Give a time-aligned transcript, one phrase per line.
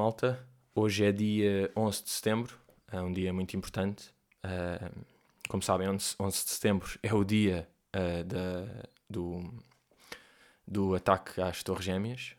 [0.00, 0.48] Malta.
[0.74, 2.58] Hoje é dia 11 de setembro,
[2.90, 4.08] é um dia muito importante.
[4.42, 5.04] Uh,
[5.46, 9.52] como sabem, 11, 11 de setembro é o dia uh, da, do,
[10.66, 12.34] do ataque às Torres Gêmeas.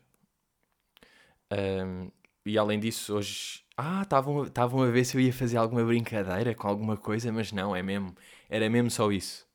[1.52, 2.10] Um,
[2.44, 3.62] e além disso, hoje.
[3.76, 7.76] Ah, estavam a ver se eu ia fazer alguma brincadeira com alguma coisa, mas não,
[7.76, 8.12] é mesmo.
[8.50, 9.46] Era mesmo só isso.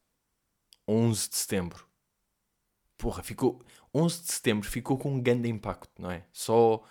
[0.87, 1.85] 11 de setembro.
[2.97, 3.61] Porra, ficou.
[3.93, 6.23] 11 de setembro ficou com um grande impacto, não é?
[6.31, 6.81] Só.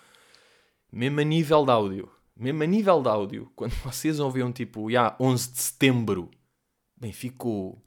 [0.97, 2.11] Mesmo a nível de áudio.
[2.35, 3.51] Mesmo a nível de áudio.
[3.55, 6.31] Quando vocês ouviam tipo, já, yeah, 11 de setembro.
[6.99, 7.79] Bem, ficou.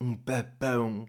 [0.00, 1.06] Um papão.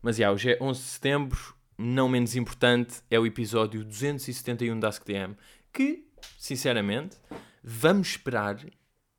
[0.00, 1.54] Mas já, hoje é 11 de setembro.
[1.76, 5.36] Não menos importante, é o episódio 271 da AskTM.
[5.70, 7.18] Que, sinceramente,
[7.62, 8.58] vamos esperar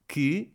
[0.08, 0.52] que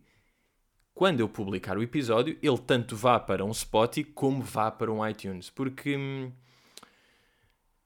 [0.92, 5.06] quando eu publicar o episódio, ele tanto vá para um Spotify como vá para um
[5.06, 5.48] iTunes.
[5.48, 6.32] Porque hum,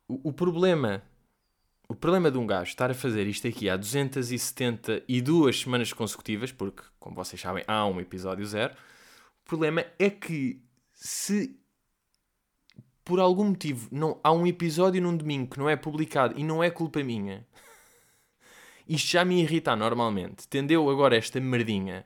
[0.08, 1.02] o, problema.
[1.88, 6.82] O problema de um gajo estar a fazer isto aqui há 272 semanas consecutivas, porque,
[6.98, 8.74] como vocês sabem, há um episódio zero.
[9.44, 10.60] O problema é que
[10.92, 11.58] se
[13.04, 16.62] por algum motivo não há um episódio num domingo que não é publicado e não
[16.62, 17.46] é culpa minha,
[18.88, 20.48] isto já me irrita normalmente.
[20.48, 22.04] Tendeu agora esta merdinha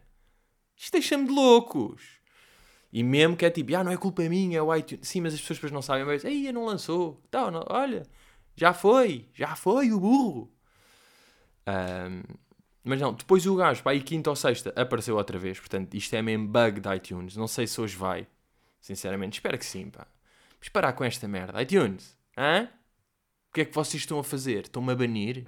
[0.80, 2.02] isto deixa-me de loucos.
[2.90, 5.06] E mesmo que é tipo, ah, não é culpa minha, é o iTunes.
[5.06, 7.20] Sim, mas as pessoas depois não sabem, mas, aí não lançou.
[7.28, 8.02] Então, não, olha,
[8.60, 10.52] já foi, já foi o burro.
[11.66, 12.22] Um,
[12.84, 15.58] mas não, depois o gajo, para aí quinta ou sexta, apareceu outra vez.
[15.58, 17.36] Portanto, isto é mesmo bug de iTunes.
[17.36, 18.26] Não sei se hoje vai.
[18.78, 20.06] Sinceramente, espero que sim, pá.
[20.50, 21.62] Vamos parar com esta merda.
[21.62, 22.68] iTunes, hã?
[23.48, 24.64] O que é que vocês estão a fazer?
[24.64, 25.46] Estão-me a banir?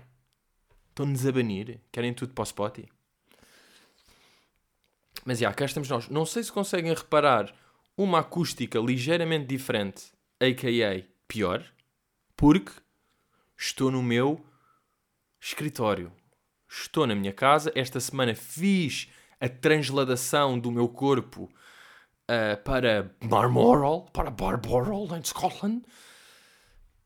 [0.88, 1.80] Estão-nos a banir?
[1.92, 2.88] Querem tudo para o Spotify?
[5.26, 6.08] Mas já, cá estamos nós.
[6.08, 7.54] Não sei se conseguem reparar
[7.94, 10.04] uma acústica ligeiramente diferente,
[10.40, 11.04] a.k.a.
[11.28, 11.62] pior,
[12.34, 12.72] porque
[13.56, 14.44] estou no meu
[15.40, 16.12] escritório.
[16.68, 17.72] Estou na minha casa.
[17.74, 21.50] Esta semana fiz a transladação do meu corpo
[22.30, 25.82] uh, para Balmoral, para Balmoral, em Scotland,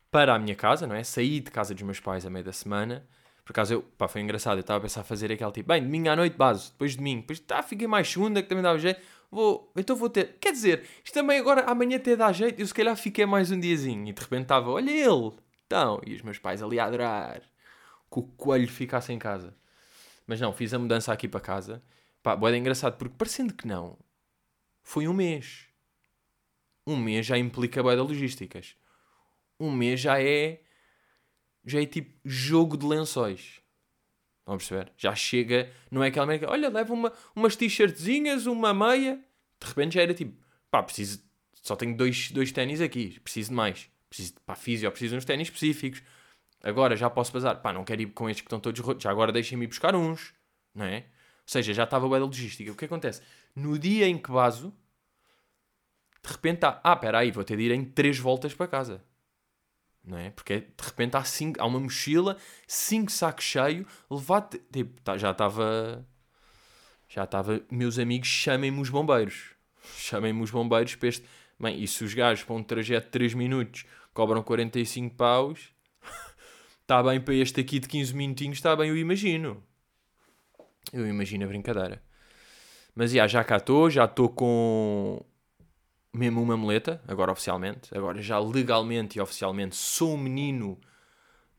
[0.09, 1.03] para a minha casa, não é?
[1.03, 3.07] Saí de casa dos meus pais a meio da semana
[3.47, 4.57] por acaso, eu, pá, foi engraçado.
[4.57, 7.21] Eu estava a pensar fazer aquele tipo, bem, domingo à noite, base, depois de domingo,
[7.21, 8.99] depois tá, fiquei mais segunda, que também dava jeito.
[9.31, 10.35] Vou, então vou ter.
[10.37, 12.59] Quer dizer, isto também agora, amanhã até dá jeito.
[12.59, 15.31] Eu se calhar fiquei mais um diazinho e de repente estava, olha ele.
[15.67, 19.53] Então, e os meus pais ali a adorar que o coelho ficasse em casa.
[20.25, 21.83] Mas não, fiz a mudança aqui para casa.
[22.23, 23.99] Pá, boeda engraçado, porque parecendo que não,
[24.81, 25.67] foi um mês.
[26.85, 28.75] Um mês já implica boeda logísticas.
[29.59, 30.61] Um mês já é
[31.65, 33.61] já é tipo jogo de lençóis.
[34.45, 34.93] Vamos perceber?
[34.97, 39.21] Já chega, não é aquela merda, olha, leva uma, umas t-shirtzinhas, uma meia.
[39.59, 40.41] De repente já era tipo,
[40.71, 41.21] pá, preciso,
[41.61, 43.89] só tenho dois, dois ténis aqui, preciso de mais.
[44.09, 46.01] Preciso de, pá, físio, preciso de uns ténis específicos.
[46.63, 49.11] Agora já posso bazar, pá, não quero ir com estes que estão todos rotos, já
[49.11, 50.33] agora deixem-me ir buscar uns,
[50.73, 50.97] não é?
[50.97, 51.03] Ou
[51.45, 52.71] seja, já estava bem da logística.
[52.71, 53.21] O que acontece?
[53.55, 54.73] No dia em que baso,
[56.23, 59.03] de repente está, ah, espera aí, vou ter de ir em três voltas para casa
[60.07, 60.29] não é?
[60.31, 65.31] Porque de repente há, cinco, há uma mochila, cinco sacos cheios, levado, tipo, tá, já
[65.31, 66.07] estava,
[67.09, 69.51] já estava, meus amigos, chamem-me os bombeiros,
[69.97, 71.27] chamem-me os bombeiros para este,
[71.59, 75.71] bem, e se os gajos para um trajeto de 3 minutos cobram 45 paus,
[76.81, 79.63] está bem para este aqui de 15 minutinhos, está bem, eu imagino,
[80.93, 82.01] eu imagino a brincadeira.
[82.95, 85.23] Mas já, já cá estou, já estou com
[86.13, 90.79] mesmo uma muleta, agora oficialmente, agora já legalmente e oficialmente sou um menino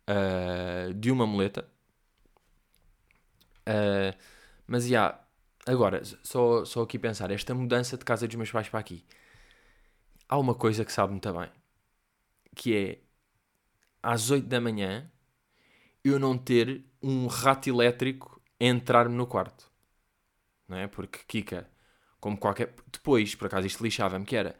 [0.08, 1.68] uh, de uma muleta.
[3.68, 4.16] Uh,
[4.66, 5.20] mas já, yeah,
[5.66, 9.04] agora, só, só aqui pensar, esta mudança de casa dos meus pais para aqui,
[10.28, 11.50] há uma coisa que sabe muito bem,
[12.54, 12.98] que é
[14.02, 15.10] às 8 da manhã
[16.04, 19.70] eu não ter um rato elétrico entrar-me no quarto.
[20.68, 20.86] Não é?
[20.86, 21.68] Porque, Kika,
[22.20, 22.74] como qualquer.
[22.92, 24.56] Depois, por acaso, isto lixava-me, que era.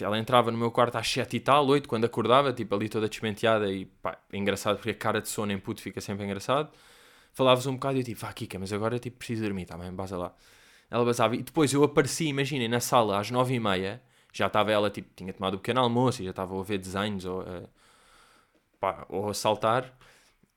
[0.00, 3.08] Ela entrava no meu quarto às 7 e tal, 8, quando acordava, tipo ali toda
[3.08, 6.72] despenteada e pá, engraçado porque a cara de sono em puto fica sempre engraçado.
[7.32, 9.92] Falavas um bocado e eu tipo, ah, Kika, mas agora tipo preciso dormir, tá bem,
[9.92, 10.34] basa lá.
[10.90, 14.02] Ela basava e depois eu apareci, imaginem, na sala às 9 e meia,
[14.32, 17.24] já estava ela, tipo, tinha tomado o pequeno almoço e já estava a ver desenhos
[17.24, 17.68] ou, uh,
[18.80, 19.84] pá, ou a saltar.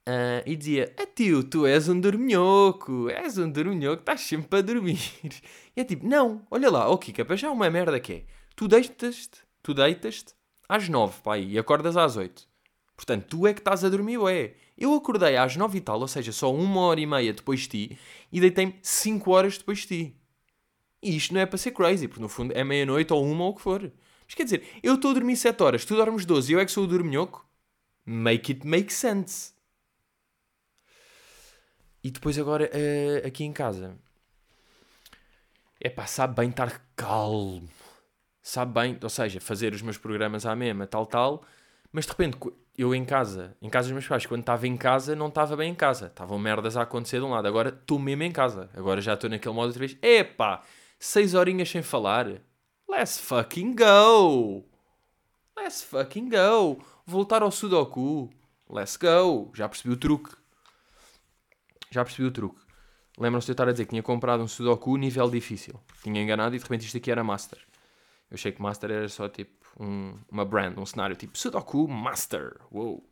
[0.08, 4.62] Uh, e dizia: ah, tio, tu és um dorminhoco, és um dorminhoco, estás sempre a
[4.62, 5.00] dormir.
[5.76, 8.26] E é tipo: Não, olha lá, ó oh, Kika, para já uma merda que é:
[8.56, 10.34] tu deitas-te, tu deitas-te
[10.68, 12.48] às nove, pá, e acordas às oito.
[12.96, 14.54] Portanto, tu é que estás a dormir, é?
[14.78, 17.68] Eu acordei às nove e tal, ou seja, só uma hora e meia depois de
[17.68, 18.00] ti,
[18.32, 20.21] e deitei-me cinco horas depois de ti.
[21.02, 23.52] E isto não é para ser crazy, porque no fundo é meia-noite ou uma ou
[23.52, 23.92] o que for.
[24.26, 26.66] Mas quer dizer, eu estou a dormir sete horas, tu dormes doze e eu é
[26.66, 27.46] que sou o dorminhoco?
[28.06, 29.54] Make it make sense.
[32.04, 33.98] E depois agora uh, aqui em casa.
[35.80, 37.68] É pá, sabe bem estar calmo.
[38.42, 41.44] Sabe bem, ou seja, fazer os meus programas à mesma, tal, tal.
[41.92, 42.38] Mas de repente,
[42.78, 45.72] eu em casa, em casa dos meus pais, quando estava em casa, não estava bem
[45.72, 46.08] em casa.
[46.08, 47.48] Estavam merdas a acontecer de um lado.
[47.48, 48.70] Agora estou mesmo em casa.
[48.74, 49.98] Agora já estou naquele modo outra vez.
[50.02, 50.64] Epá,
[51.02, 52.28] seis horinhas sem falar.
[52.88, 54.64] Let's fucking go!
[55.58, 56.80] Let's fucking go!
[57.06, 58.30] Voltar ao Sudoku.
[58.70, 59.52] Let's go!
[59.56, 60.36] Já percebi o truque.
[61.90, 62.62] Já percebi o truque.
[63.18, 65.80] Lembram-se de eu estar a dizer que tinha comprado um Sudoku nível difícil.
[66.04, 67.60] Tinha enganado e de repente isto aqui era Master.
[68.30, 72.58] Eu achei que Master era só tipo um, uma brand, um cenário tipo Sudoku Master.
[72.72, 73.11] Uou.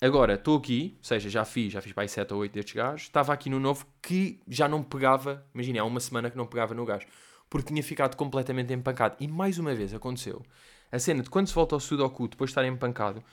[0.00, 2.74] Agora, estou aqui, ou seja, já fiz, já fiz para aí 7 ou 8 destes
[2.74, 3.02] gajos.
[3.02, 6.72] Estava aqui no novo que já não pegava, imagina, há uma semana que não pegava
[6.72, 7.06] no gajo.
[7.50, 9.16] Porque tinha ficado completamente empancado.
[9.18, 10.44] E mais uma vez aconteceu.
[10.92, 13.24] A cena de quando se volta ao Sudoku depois de estar empancado,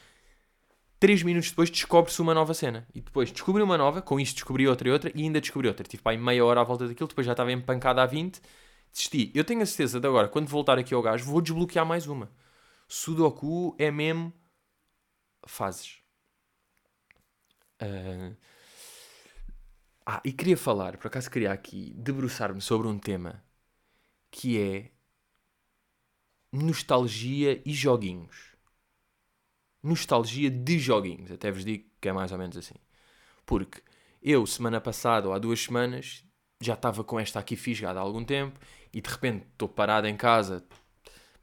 [1.00, 2.88] 3 minutos depois descobre-se uma nova cena.
[2.96, 5.86] E depois descobri uma nova, com isto descobri outra e outra, e ainda descobri outra.
[5.86, 8.42] Tive para aí meia hora à volta daquilo, depois já estava empancado há 20.
[8.92, 9.32] Desisti.
[9.36, 12.32] Eu tenho a certeza de agora, quando voltar aqui ao gajo, vou desbloquear mais uma.
[12.88, 14.34] Sudoku é mesmo
[15.46, 16.05] fases.
[17.86, 18.36] Uh...
[20.06, 23.44] Ah, e queria falar, por acaso queria aqui debruçar-me sobre um tema
[24.30, 24.92] que é
[26.52, 28.56] nostalgia e joguinhos
[29.86, 31.32] nostalgia de joguinhos.
[31.32, 32.74] Até vos digo que é mais ou menos assim.
[33.46, 33.82] Porque
[34.22, 36.26] eu, semana passada ou há duas semanas,
[36.60, 38.60] já estava com esta aqui fisgada há algum tempo
[38.92, 40.66] e de repente estou parado em casa,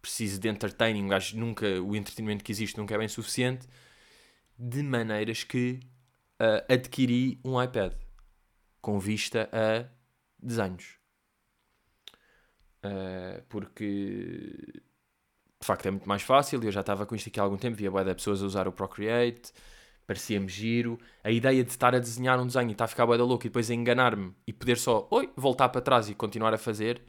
[0.01, 3.69] preciso de entertaining, gajo nunca, o entretenimento que existe nunca é bem suficiente,
[4.59, 5.79] de maneiras que
[6.43, 7.93] uh, adquiri um iPad
[8.81, 9.89] com vista a
[10.39, 10.99] desenhos.
[12.85, 14.83] Uh, porque
[15.61, 16.63] de facto é muito mais fácil.
[16.63, 18.67] Eu já estava com isto aqui há algum tempo, via boa de pessoas a usar
[18.67, 19.53] o Procreate,
[20.05, 20.99] parecia-me giro.
[21.23, 23.47] A ideia de estar a desenhar um desenho e estar a ficar boa da louca
[23.47, 27.01] e depois enganar-me e poder só oi, voltar para trás e continuar a fazer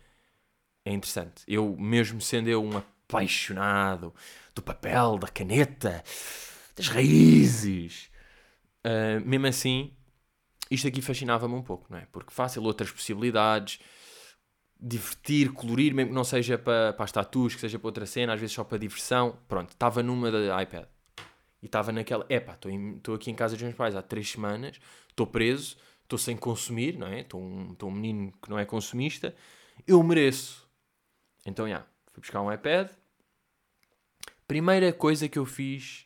[0.85, 1.43] é interessante.
[1.47, 4.13] Eu, mesmo sendo eu um apaixonado
[4.53, 6.03] do papel, da caneta,
[6.75, 8.11] das raízes,
[8.85, 9.93] uh, mesmo assim,
[10.69, 12.07] isto aqui fascinava-me um pouco, não é?
[12.11, 13.79] Porque fácil, outras possibilidades
[14.85, 18.33] divertir, colorir, mesmo que não seja para, para as tatuas, que seja para outra cena,
[18.33, 19.39] às vezes só para diversão.
[19.47, 20.85] Pronto, estava numa da iPad.
[21.61, 24.77] E estava naquela, epá, estou aqui em casa dos meus pais há três semanas,
[25.09, 27.21] estou preso, estou sem consumir, não é?
[27.21, 29.33] Estou um, um menino que não é consumista,
[29.87, 30.67] eu mereço.
[31.45, 32.89] Então, já, fui buscar um iPad.
[34.45, 36.05] Primeira coisa que eu fiz,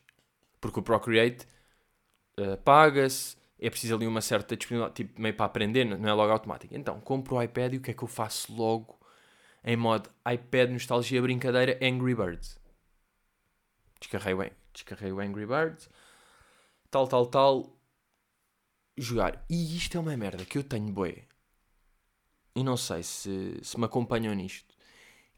[0.60, 1.44] porque o Procreate
[2.38, 6.32] uh, paga-se, é preciso ali uma certa disponibilidade, tipo, meio para aprender, não é logo
[6.32, 6.74] automático.
[6.74, 8.98] Então, compro o iPad e o que é que eu faço logo
[9.64, 12.58] em modo iPad nostalgia brincadeira Angry Birds.
[14.00, 15.90] Descarrei, descarrei o Angry Birds,
[16.90, 17.76] tal, tal, tal,
[18.96, 19.44] jogar.
[19.50, 21.24] E isto é uma merda que eu tenho boé.
[22.54, 24.74] E não sei se, se me acompanham nisto.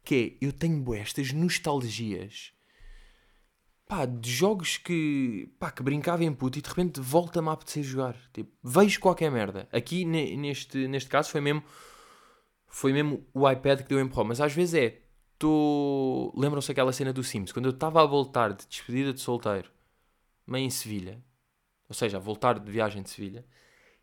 [0.05, 2.53] Que é, eu tenho boé estas nostalgias
[3.91, 7.83] pá, de jogos que, pá, que brincava em puto e de repente volta-me a apetecer
[7.83, 8.17] jogar.
[8.33, 9.69] Tipo, vejo qualquer merda.
[9.73, 11.61] Aqui neste, neste caso foi mesmo,
[12.69, 14.27] foi mesmo o iPad que deu empurrão.
[14.27, 15.01] Mas às vezes é,
[15.37, 16.33] tô...
[16.37, 19.69] lembram-se aquela cena do Sims, quando eu estava a voltar de despedida de solteiro,
[20.47, 21.21] meio em Sevilha,
[21.89, 23.45] ou seja, a voltar de viagem de Sevilha,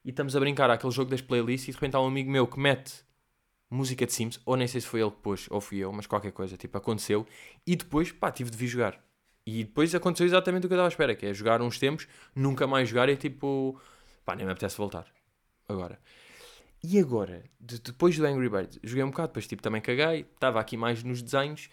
[0.04, 2.46] e estamos a brincar aquele jogo das playlists e de repente há um amigo meu
[2.46, 3.06] que mete
[3.70, 6.06] música de Sims, ou nem sei se foi ele que pôs, ou fui eu, mas
[6.08, 7.26] qualquer coisa, tipo, aconteceu,
[7.66, 9.07] e depois, pá, tive de vir jogar.
[9.48, 12.06] E depois aconteceu exatamente o que eu estava à espera, que é jogar uns tempos,
[12.36, 13.80] nunca mais jogar e tipo,
[14.25, 15.08] pá, nem me apetece voltar.
[15.70, 15.98] Agora.
[16.84, 20.60] E agora, de, depois do Angry Birds, joguei um bocado, depois tipo também caguei, estava
[20.60, 21.70] aqui mais nos desenhos,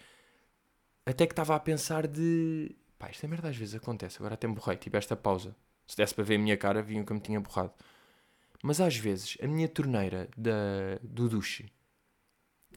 [1.05, 4.55] até que estava a pensar de, pá, esta merda às vezes acontece, agora até me
[4.55, 5.53] borrei, tipo esta pausa.
[5.85, 7.73] Se desse para ver a minha cara, viam que eu me tinha borrado.
[8.63, 11.65] Mas às vezes, a minha torneira da, do duche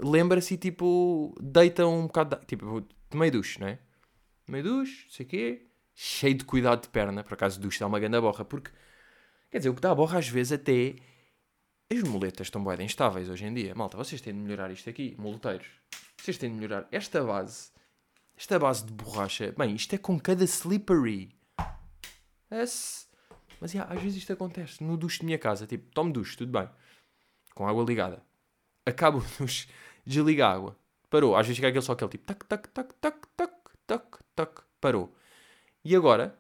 [0.00, 3.78] lembra-se tipo, deita um bocado, de, tipo, tomei duche, não é?
[4.50, 7.98] Meio duche, sei o quê, cheio de cuidado de perna, por acaso duche dá uma
[7.98, 8.70] grande borra, porque,
[9.50, 10.94] quer dizer, o que dá a borra às vezes até,
[11.90, 15.16] as moletas estão bem instáveis hoje em dia, malta, vocês têm de melhorar isto aqui,
[15.18, 15.66] moleteiros,
[16.16, 17.70] vocês têm de melhorar esta base,
[18.36, 21.34] esta base de borracha, bem, isto é com cada slippery,
[22.50, 23.06] Esse...
[23.60, 26.52] mas yeah, às vezes isto acontece, no duche de minha casa, tipo, tomo duche, tudo
[26.52, 26.68] bem,
[27.54, 28.22] com água ligada,
[28.86, 29.68] acabo o duche,
[30.06, 30.78] desliga a água,
[31.10, 34.62] parou, às vezes fica aquele só aquele tipo, tac, tac, tac, tac, tac, tac, tac,
[34.80, 35.14] parou.
[35.84, 36.38] E agora,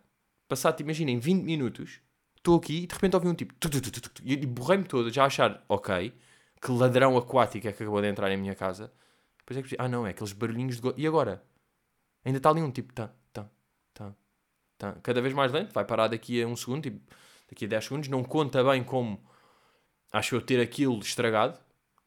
[0.48, 2.00] passado, imaginem, 20 minutos,
[2.36, 3.54] estou aqui e de repente ouvi um tipo,
[4.24, 6.14] e borrei-me todo, já a achar, ok,
[6.60, 8.92] que ladrão aquático é que acabou de entrar em minha casa.
[9.38, 10.94] Depois é que, ah não, é aqueles barulhinhos de...
[10.96, 11.42] E agora?
[12.24, 13.48] Ainda está ali um tipo, tá, tá,
[13.94, 14.14] tá,
[14.76, 14.92] tá.
[15.02, 17.00] Cada vez mais lento, vai parar daqui a um segundo, tipo,
[17.48, 19.24] daqui a 10 segundos, não conta bem como
[20.12, 21.58] acho eu ter aquilo estragado.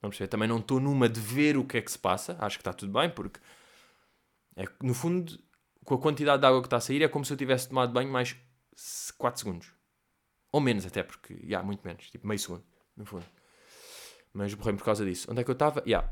[0.01, 2.35] Vamos ver, também não estou numa de ver o que é que se passa.
[2.39, 3.39] Acho que está tudo bem, porque
[4.55, 5.39] é, no fundo,
[5.85, 7.91] com a quantidade de água que está a sair, é como se eu tivesse tomado
[7.91, 8.35] banho mais
[9.17, 9.73] 4 segundos.
[10.51, 12.63] Ou menos até, porque, já, yeah, muito menos, tipo meio segundo,
[12.95, 13.25] no fundo.
[14.33, 15.29] Mas borrei por causa disso.
[15.31, 15.81] Onde é que eu estava?
[15.85, 16.11] Yeah.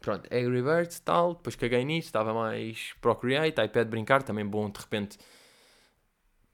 [0.00, 4.78] Pronto, Angry Birds, tal, depois caguei nisso, estava mais Procreate, iPad brincar, também bom de
[4.78, 5.18] repente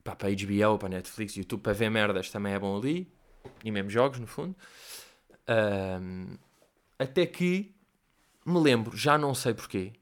[0.03, 3.11] pá, para HBO, para Netflix, YouTube, para ver merdas também é bom ali,
[3.63, 4.55] e mesmo jogos no fundo.
[5.47, 6.37] Um,
[6.97, 7.75] até que
[8.45, 9.93] me lembro, já não sei porquê,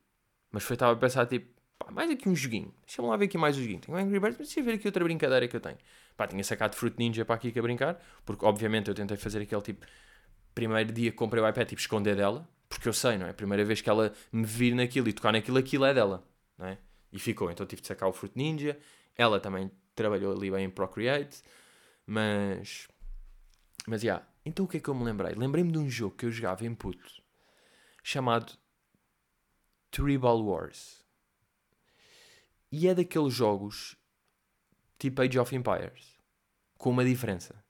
[0.51, 1.52] mas foi, estava a pensar tipo,
[1.83, 3.79] pá, mais aqui um joguinho, deixa-me lá ver aqui mais um joguinho.
[3.79, 5.77] Tenho Angry Birds, mas deixa eu ver aqui outra brincadeira que eu tenho.
[6.17, 9.61] Pá, tinha sacado Fruit Ninja para aqui a brincar, porque obviamente eu tentei fazer aquele
[9.61, 9.85] tipo,
[10.53, 13.33] primeiro dia que comprei o iPad, tipo, esconder dela, porque eu sei, não é?
[13.33, 16.77] Primeira vez que ela me vir naquilo e tocar naquilo, aquilo é dela, não é?
[17.11, 18.77] E ficou, então tive de sacar o Fruit Ninja.
[19.15, 21.43] Ela também trabalhou ali bem em Procreate,
[22.05, 22.87] mas.
[23.85, 24.13] Mas, já.
[24.13, 24.27] Yeah.
[24.45, 25.33] Então o que é que eu me lembrei?
[25.35, 27.21] Lembrei-me de um jogo que eu jogava em puto,
[28.03, 28.53] chamado
[29.89, 31.02] Tribal Wars.
[32.73, 33.95] E é daqueles jogos
[34.97, 36.17] tipo Age of Empires,
[36.75, 37.63] com uma diferença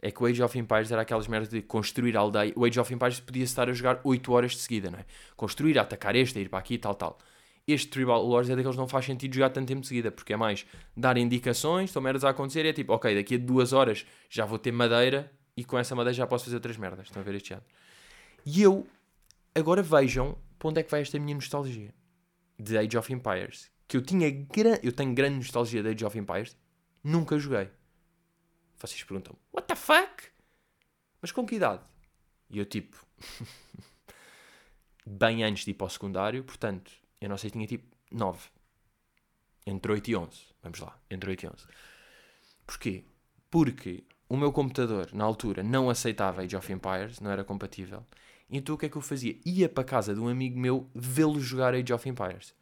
[0.00, 2.52] é que o Age of Empires era aquelas merdas de construir aldeia.
[2.54, 5.06] O Age of Empires podia estar a jogar 8 horas de seguida, não é?
[5.36, 7.18] Construir, atacar este, ir para aqui, tal, tal.
[7.66, 10.32] Este Tribal Wars é daqueles que não faz sentido jogar tanto tempo de seguida, porque
[10.32, 10.66] é mais
[10.96, 14.44] dar indicações, estão merdas a acontecer, e é tipo, ok, daqui a duas horas já
[14.44, 17.06] vou ter madeira e com essa madeira já posso fazer outras merdas.
[17.06, 17.64] Estão a ver este ano?
[18.44, 18.86] E eu,
[19.54, 21.92] agora vejam para onde é que vai esta minha nostalgia
[22.58, 23.70] de Age of Empires.
[23.88, 24.26] Que eu tinha,
[24.82, 26.56] eu tenho grande nostalgia de Age of Empires,
[27.02, 27.70] nunca joguei.
[28.78, 30.24] Vocês perguntam, what the fuck?
[31.20, 31.84] Mas com que idade?
[32.50, 33.04] E eu tipo,
[35.06, 38.48] bem antes de ir para o secundário, portanto, eu não sei, tinha tipo 9.
[39.66, 40.30] Entre 8 e 11.
[40.62, 41.54] Vamos lá, entre 8 e 11.
[42.66, 43.04] Porquê?
[43.50, 48.04] Porque o meu computador, na altura, não aceitava Age of Empires, não era compatível.
[48.50, 49.38] Então o que é que eu fazia?
[49.44, 52.54] Ia para casa de um amigo meu vê-lo jogar Age of Empires.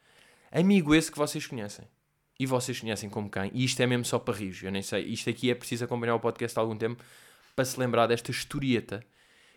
[0.57, 1.85] Amigo esse que vocês conhecem.
[2.39, 5.03] E vocês conhecem como quem, e isto é mesmo só para rir, eu nem sei,
[5.03, 7.03] isto aqui é preciso acompanhar o podcast há algum tempo
[7.57, 9.05] para se lembrar desta historieta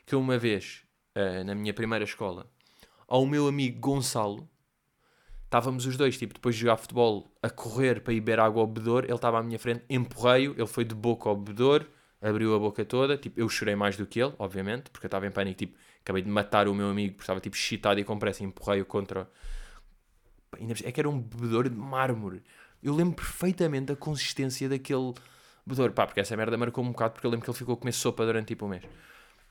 [0.07, 0.83] que uma vez,
[1.15, 2.49] uh, na minha primeira escola,
[3.07, 4.49] ao meu amigo Gonçalo,
[5.45, 8.67] estávamos os dois, tipo, depois de jogar futebol, a correr para ir beber água ao
[8.67, 11.85] bebedor, ele estava à minha frente, empurrei-o, ele foi de boca ao bebedor,
[12.19, 15.27] abriu a boca toda, tipo, eu chorei mais do que ele, obviamente, porque eu estava
[15.27, 18.17] em pânico, tipo, acabei de matar o meu amigo, porque estava, tipo, excitado e com
[18.17, 19.29] pressa, empurrei-o contra...
[20.83, 22.43] É que era um bebedor de mármore
[22.81, 25.13] eu lembro perfeitamente da consistência daquele
[25.65, 25.91] bebedor.
[25.91, 27.91] Pá, porque essa merda marcou um bocado porque eu lembro que ele ficou a comer
[27.91, 28.83] sopa durante tipo um mês.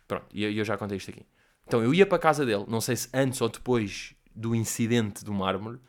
[0.06, 1.26] Pronto, e eu, eu já contei isto aqui.
[1.66, 5.24] Então eu ia para a casa dele, não sei se antes ou depois do incidente
[5.24, 5.80] do mármore,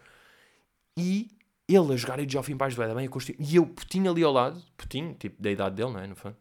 [0.97, 1.29] e
[1.67, 3.37] ele a jogar Age of Empires do bem a construir.
[3.39, 6.07] E eu, putinho ali ao lado, putinho, tipo, da idade dele, não é?
[6.07, 6.37] No fundo.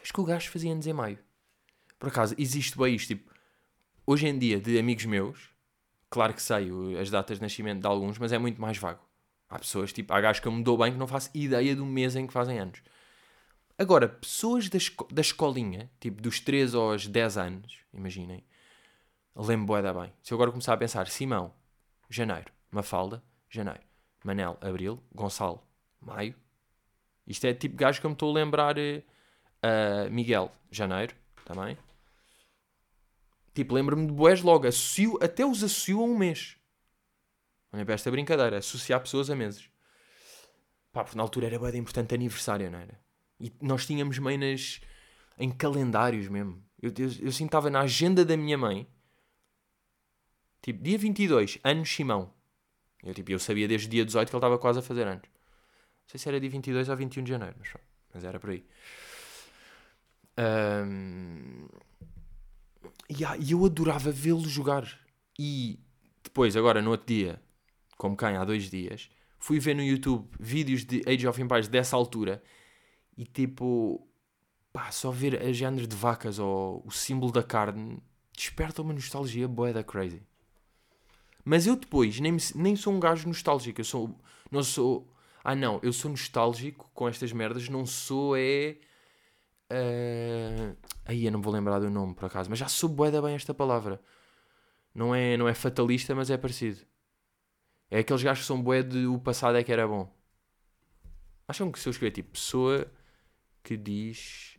[0.00, 1.18] Acho que o gajo fazia anos em maio.
[1.98, 3.32] Por acaso, existe bem isto, tipo,
[4.06, 5.55] hoje em dia, de amigos meus,
[6.08, 6.70] Claro que sei
[7.00, 9.00] as datas de nascimento de alguns, mas é muito mais vago.
[9.48, 11.84] Há pessoas, tipo, há gajos que eu me dou bem que não faço ideia do
[11.86, 12.82] mês em que fazem anos.
[13.78, 18.42] Agora, pessoas da, esco da escolinha, tipo dos 3 aos 10 anos, imaginem,
[19.36, 20.12] lembro da bem.
[20.22, 21.52] Se eu agora começar a pensar, Simão,
[22.08, 23.82] janeiro, Mafalda, janeiro,
[24.24, 25.62] Manel, abril, Gonçalo,
[26.00, 26.34] maio.
[27.26, 31.76] Isto é tipo gajo que eu me estou a lembrar, uh, Miguel, janeiro, também.
[33.56, 34.66] Tipo, lembro-me de boés logo.
[34.66, 36.58] Associo, até os associo a um mês.
[37.72, 38.58] Olha para esta brincadeira.
[38.58, 39.70] Associar pessoas a meses.
[40.92, 43.00] Pá, porque na altura era bem importante aniversário, não era?
[43.40, 44.78] E nós tínhamos meio nas...
[45.38, 46.62] em calendários mesmo.
[46.82, 48.86] Eu, eu, eu estava na agenda da minha mãe.
[50.60, 52.34] Tipo, dia 22, anos Simão.
[53.02, 55.24] Eu, tipo, eu sabia desde dia 18 que ele estava quase a fazer anos.
[55.24, 57.72] Não sei se era dia 22 ou 21 de janeiro, mas,
[58.12, 58.66] mas era por aí.
[60.38, 61.68] Um,
[63.10, 64.98] Yeah, e eu adorava vê-lo jogar.
[65.38, 65.78] E
[66.22, 67.40] depois, agora no outro dia,
[67.96, 71.96] como quem há dois dias, fui ver no YouTube vídeos de Age of Empires dessa
[71.96, 72.42] altura
[73.16, 74.06] e tipo,
[74.72, 77.98] pá, só ver as géneros de vacas ou o símbolo da carne
[78.36, 80.22] desperta uma nostalgia boa da crazy.
[81.44, 85.08] Mas eu depois nem, nem sou um gajo nostálgico, eu sou, não sou,
[85.44, 88.76] ah não, eu sou nostálgico com estas merdas, não sou é
[89.70, 90.76] Uh...
[91.04, 93.54] Aí eu não vou lembrar do nome por acaso, mas já sou bué bem esta
[93.54, 94.00] palavra.
[94.94, 96.84] Não é, não é fatalista, mas é parecido.
[97.90, 100.12] É aqueles gajos que são bué de o passado é que era bom.
[101.46, 102.90] Acham que se eu escrever tipo pessoa
[103.62, 104.58] que diz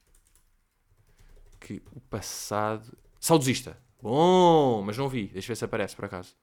[1.60, 2.98] que o passado.
[3.20, 3.78] Saudosista.
[4.02, 5.28] Bom, mas não vi.
[5.28, 6.36] Deixa ver se aparece por acaso.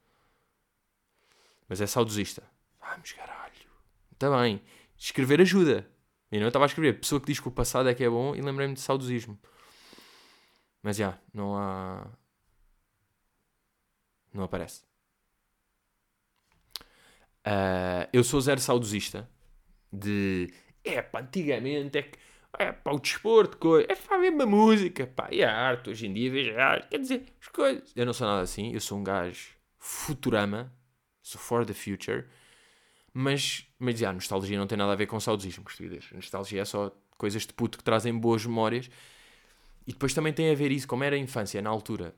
[1.67, 2.43] Mas é saudosista.
[2.79, 3.53] Vamos, caralho.
[4.11, 4.61] Está bem.
[4.97, 5.89] Escrever ajuda.
[6.35, 8.35] E não estava a escrever pessoa que diz que o passado é que é bom
[8.35, 9.39] e lembrei-me de saudosismo.
[10.83, 12.05] Mas já, não há.
[14.33, 14.83] Não aparece.
[17.47, 19.29] Uh, eu sou zero saudosista.
[19.89, 20.53] De.
[20.83, 22.19] É pá, antigamente é que.
[22.59, 23.87] É pá, o desporto, coisa.
[23.89, 25.89] É pá, a música, pá, e a arte.
[25.89, 26.89] Hoje em dia vejo a arte.
[26.89, 27.93] Quer dizer, as coisas.
[27.95, 28.73] Eu não sou nada assim.
[28.73, 30.69] Eu sou um gajo futurama.
[31.21, 32.27] Sou for the future.
[33.17, 36.11] Mas, mas já, nostalgia não tem nada a ver com saudosismo, estupidez.
[36.11, 38.89] Nostalgia é só coisas de puto que trazem boas memórias.
[39.87, 42.13] E depois também tem a ver isso, como era a infância na altura,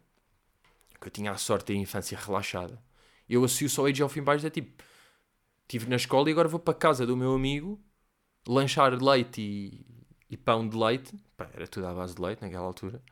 [0.99, 2.81] que eu tinha a sorte de ter a infância relaxada.
[3.29, 4.83] Eu associo só Age of Empires, é tipo,
[5.61, 7.79] estive na escola e agora vou para casa do meu amigo
[8.47, 9.85] lanchar leite e,
[10.31, 11.15] e pão de leite.
[11.35, 13.03] Pá, era tudo à base de leite naquela altura.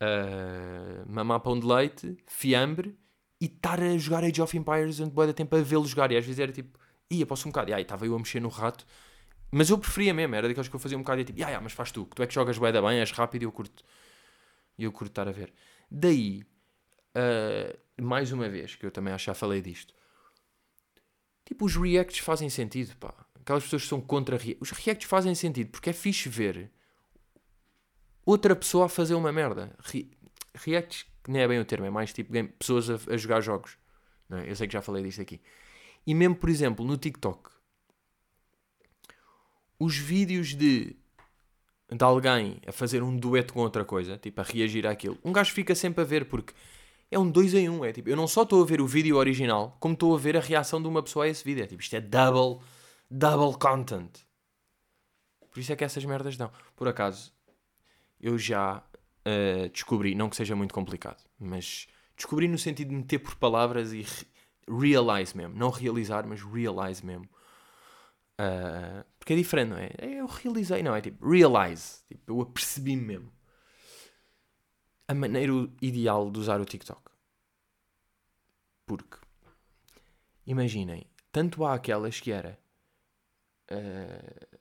[0.00, 2.98] Uh, mamar pão de leite, fiambre
[3.40, 6.12] e estar a jogar Age of Empires durante boa tempo a vê-lo jogar.
[6.12, 6.78] E às vezes era tipo,
[7.10, 7.70] ia, posso um bocado.
[7.70, 8.86] E aí estava eu a mexer no rato.
[9.50, 11.72] Mas eu preferia mesmo, era daqueles que eu fazia um bocado e tipo, ah, mas
[11.72, 13.82] faz tu, que tu é que jogas bué da bem, és rápido e eu curto.
[14.78, 15.52] E eu curto estar a ver.
[15.90, 16.42] Daí,
[17.16, 19.92] uh, mais uma vez, que eu também acho já falei disto.
[21.44, 23.12] Tipo, os reacts fazem sentido, pá.
[23.40, 24.60] Aquelas pessoas que são contra reacts.
[24.60, 26.70] Os reacts fazem sentido porque é fixe ver
[28.24, 29.76] outra pessoa a fazer uma merda.
[29.82, 30.08] Re
[30.54, 33.40] reacts que nem é bem o termo, é mais tipo game, pessoas a, a, jogar
[33.40, 33.76] jogos.
[34.30, 34.50] É?
[34.50, 35.40] Eu sei que já falei disto aqui.
[36.06, 37.50] E mesmo, por exemplo, no TikTok,
[39.78, 40.96] os vídeos de,
[41.90, 45.52] de alguém a fazer um dueto com outra coisa, tipo a reagir àquilo, um gajo
[45.52, 46.54] fica sempre a ver porque
[47.10, 47.78] é um 2 em 1.
[47.78, 50.18] Um, é tipo, eu não só estou a ver o vídeo original, como estou a
[50.18, 51.64] ver a reação de uma pessoa a esse vídeo.
[51.64, 52.64] É tipo, isto é double,
[53.10, 54.10] double content.
[55.50, 56.50] Por isso é que essas merdas dão.
[56.76, 57.32] Por acaso,
[58.20, 58.82] eu já
[59.26, 63.92] uh, descobri, não que seja muito complicado, mas descobri no sentido de meter por palavras
[63.92, 64.04] e
[64.68, 65.54] realize mesmo.
[65.56, 67.28] Não realizar, mas realize mesmo.
[68.40, 69.90] Uh, porque é diferente, não é?
[70.00, 71.00] Eu realizei, não é?
[71.00, 72.04] Tipo, realize.
[72.08, 73.32] Tipo, eu apercebi mesmo.
[75.08, 75.52] A maneira
[75.82, 77.10] ideal de usar o TikTok.
[78.86, 79.18] Porque,
[80.46, 82.58] imaginem, tanto há aquelas que era
[83.70, 84.58] uh,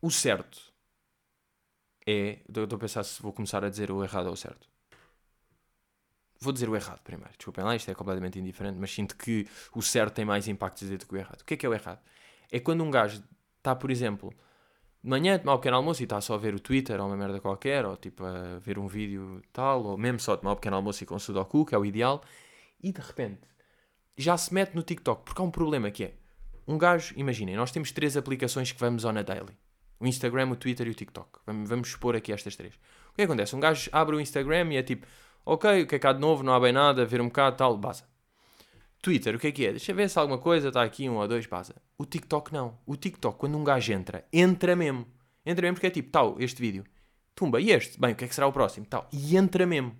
[0.00, 0.67] o certo
[2.08, 2.40] é.
[2.48, 4.68] Estou a pensar se vou começar a dizer o errado ou o certo.
[6.40, 7.32] Vou dizer o errado primeiro.
[7.36, 11.06] Desculpem lá, isto é completamente indiferente, mas sinto que o certo tem mais impacto do
[11.06, 11.40] que o errado.
[11.40, 12.00] O que é que é o errado?
[12.50, 13.22] É quando um gajo
[13.58, 14.32] está, por exemplo,
[15.02, 17.06] de manhã a tomar um pequeno almoço e está só a ver o Twitter ou
[17.06, 20.52] uma merda qualquer, ou tipo a ver um vídeo tal, ou mesmo só a tomar
[20.52, 22.22] um pequeno almoço e com Sudoku, que é o ideal,
[22.82, 23.40] e de repente
[24.16, 26.14] já se mete no TikTok, porque há um problema que é,
[26.66, 29.56] um gajo, imaginem, nós temos três aplicações que vamos on a daily.
[30.00, 31.40] O Instagram, o Twitter e o TikTok.
[31.44, 32.74] Vamos, expor aqui estas três.
[33.10, 33.56] O que acontece?
[33.56, 35.06] Um gajo abre o Instagram e é tipo,
[35.44, 36.42] ok, o que é que há de novo?
[36.42, 38.06] Não há bem nada, ver um bocado, tal, basta.
[39.00, 39.70] Twitter, o que é que é?
[39.70, 41.74] Deixa ver se alguma coisa, está aqui um ou dois, basta.
[41.96, 42.78] O TikTok não.
[42.86, 45.06] O TikTok, quando um gajo entra, entra mesmo.
[45.44, 46.84] Entra mesmo porque é tipo, tal, este vídeo.
[47.34, 47.98] Tumba, e este?
[48.00, 48.86] Bem, o que é que será o próximo?
[48.86, 49.08] Tal.
[49.12, 49.90] E entra mesmo.
[49.90, 49.96] Ou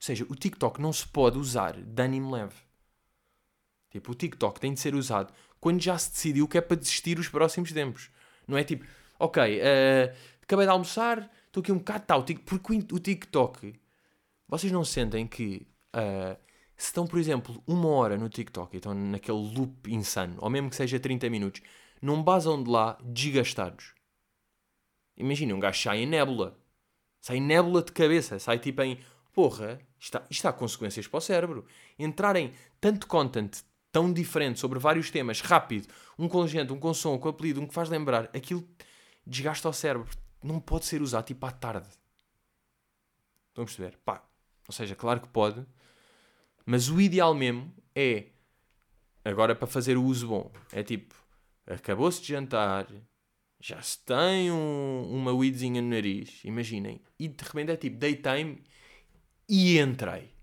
[0.00, 2.54] seja, o TikTok não se pode usar de ânimo leve.
[3.90, 7.18] Tipo, o TikTok tem de ser usado quando já se decidiu que é para desistir
[7.18, 8.10] os próximos tempos.
[8.46, 8.84] Não é tipo,
[9.18, 13.74] ok, uh, acabei de almoçar, estou aqui um bocado tal, porque o TikTok,
[14.48, 16.36] vocês não sentem que uh,
[16.76, 20.70] se estão, por exemplo, uma hora no TikTok e estão naquele loop insano, ou mesmo
[20.70, 21.62] que seja 30 minutos,
[22.00, 23.94] não basam de lá desgastados.
[25.16, 26.58] Imagina, um gajo sai em nébula.
[27.20, 28.38] Sai em nébula de cabeça.
[28.38, 28.98] Sai tipo em...
[29.32, 31.66] Porra, isto isto há consequências para o cérebro.
[31.98, 36.92] Entrar em tanto content tão diferente sobre vários temas, rápido, um com gente, um com
[36.92, 38.62] som, um com apelido, um que faz lembrar, aquilo
[39.26, 40.08] desgasta o cérebro.
[40.42, 41.88] Não pode ser usado tipo à tarde.
[43.48, 43.98] Estão a perceber?
[44.04, 44.22] Pá.
[44.68, 45.64] Ou seja, claro que pode,
[46.64, 48.26] mas o ideal mesmo é,
[49.24, 51.14] agora para fazer o uso bom, é tipo,
[51.64, 52.88] acabou-se de jantar,
[53.60, 58.62] já se tem um, uma weedzinha no nariz, imaginem, e de repente é tipo, daytime
[59.48, 60.34] e entrei.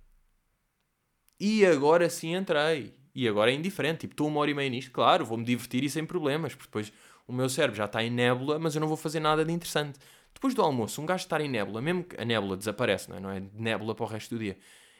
[1.37, 2.95] E agora sim entrei.
[3.15, 5.89] E agora é indiferente, tipo, estou uma hora e meia nisto, claro, vou-me divertir e
[5.89, 6.91] sem problemas, porque depois
[7.27, 9.99] o meu cérebro já está em nébula, mas eu não vou fazer nada de interessante.
[10.33, 13.19] Depois do almoço, um gajo estar em nébula, mesmo que a nébula desaparece, não é?
[13.19, 14.57] Não é nébula para o resto do dia.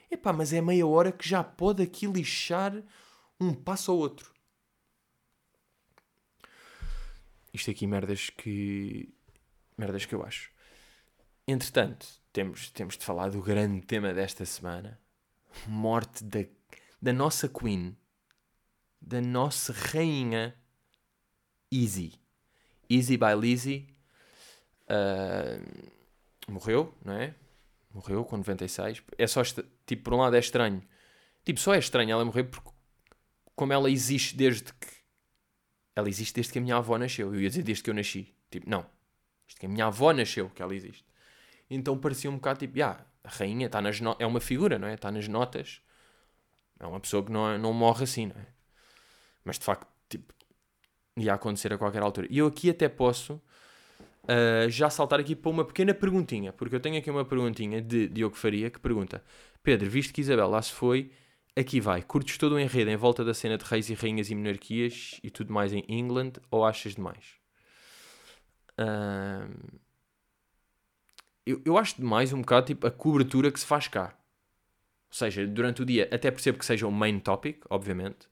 [0.10, 2.72] Epá, mas é meia hora que já pode aqui lixar
[3.40, 4.32] um passo ao outro.
[7.54, 9.14] Isto aqui merdas que.
[9.78, 10.52] merdas que eu acho.
[11.48, 15.00] Entretanto, temos, temos de falar do grande tema desta semana.
[15.68, 16.46] Morte da,
[17.02, 17.96] da nossa Queen.
[19.06, 20.56] Da nossa rainha
[21.72, 22.14] Easy.
[22.90, 23.88] Easy by Lizzy.
[24.84, 27.36] Uh, morreu, não é?
[27.94, 29.04] Morreu com 96.
[29.18, 29.42] É só,
[29.86, 30.82] tipo, por um lado é estranho.
[31.44, 32.70] Tipo, só é estranho ela morrer porque,
[33.56, 35.04] como ela existe desde que
[35.96, 37.34] ela existe desde que a minha avó nasceu.
[37.34, 38.34] Eu ia dizer desde que eu nasci.
[38.50, 38.86] Tipo, não.
[39.46, 41.06] Desde que a minha avó nasceu que ela existe.
[41.70, 44.16] Então parecia um bocado tipo, ah, a rainha está nas no...
[44.20, 44.94] é uma figura, não é?
[44.94, 45.82] Está nas notas.
[46.80, 48.53] É uma pessoa que não, não morre assim, não é?
[49.44, 50.34] Mas de facto, tipo,
[51.18, 52.28] ia acontecer a qualquer altura.
[52.30, 53.34] E eu aqui até posso
[54.24, 58.08] uh, já saltar aqui para uma pequena perguntinha, porque eu tenho aqui uma perguntinha de
[58.08, 59.24] Diogo Faria que pergunta:
[59.62, 61.12] Pedro, visto que Isabel lá se foi,
[61.56, 62.02] aqui vai.
[62.02, 65.30] Curtes todo o enredo em volta da cena de reis e rainhas e monarquias e
[65.30, 67.38] tudo mais em England ou achas demais?
[68.80, 69.80] Uh,
[71.46, 74.18] eu, eu acho demais um bocado tipo a cobertura que se faz cá.
[75.10, 78.28] Ou seja, durante o dia até percebo que seja o main topic, obviamente.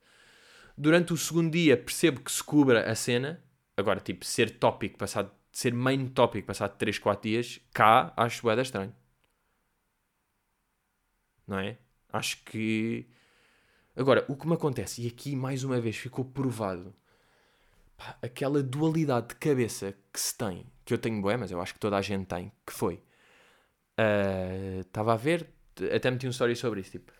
[0.81, 3.39] Durante o segundo dia percebo que se cubra a cena.
[3.77, 8.59] Agora, tipo, ser tópico passado, ser main topic passado 3, 4 dias, cá acho bué
[8.59, 8.91] estranho.
[11.45, 11.77] Não é?
[12.11, 13.07] Acho que.
[13.95, 16.95] Agora, o que me acontece, e aqui mais uma vez ficou provado,
[17.95, 21.75] pá, aquela dualidade de cabeça que se tem, que eu tenho bué, mas eu acho
[21.75, 23.03] que toda a gente tem, que foi.
[24.79, 25.47] Estava uh, a ver,
[25.95, 27.11] até meti um story sobre isso, tipo,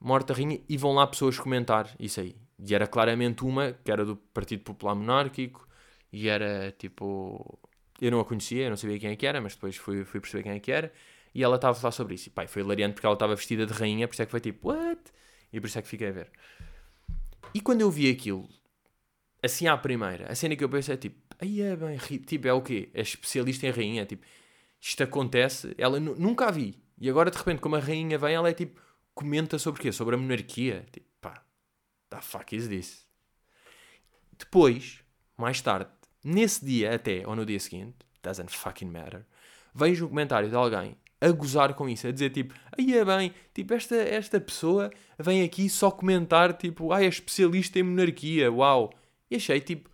[0.00, 2.43] morta rainha, e vão lá pessoas comentar isso aí.
[2.58, 5.66] E era claramente uma que era do Partido Popular Monárquico,
[6.12, 7.58] e era tipo.
[8.00, 10.20] Eu não a conhecia, eu não sabia quem é que era, mas depois fui, fui
[10.20, 10.92] perceber quem é que era.
[11.34, 12.28] E ela estava a falar sobre isso.
[12.28, 14.40] E pai, foi hilariante porque ela estava vestida de rainha, por isso é que foi
[14.40, 15.00] tipo, what?
[15.52, 16.30] E por isso é que fiquei a ver.
[17.54, 18.48] E quando eu vi aquilo,
[19.42, 22.52] assim à primeira, a cena que eu pensei é tipo, aí é bem, tipo, é
[22.52, 22.90] o quê?
[22.94, 24.24] É especialista em rainha, tipo,
[24.80, 26.82] isto acontece, ela nunca a vi.
[26.98, 28.80] E agora de repente, como a rainha vem, ela é tipo,
[29.14, 29.92] comenta sobre o quê?
[29.92, 30.84] Sobre a monarquia.
[30.92, 31.43] Tipo, pá,
[32.14, 33.06] the fuck is this?
[34.38, 35.00] Depois,
[35.36, 35.90] mais tarde,
[36.22, 39.24] nesse dia até, ou no dia seguinte, doesn't fucking matter,
[39.74, 43.32] vejo um comentário de alguém a gozar com isso, a dizer tipo, aí é bem,
[43.54, 48.92] tipo, esta, esta pessoa vem aqui só comentar, tipo, ai, é especialista em monarquia, uau.
[49.30, 49.88] E achei tipo,